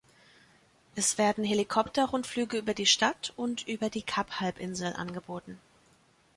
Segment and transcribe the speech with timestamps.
[0.95, 5.59] Es werden Helikopter-Rundflüge über die Stadt und über die Kap-Halbinsel angeboten.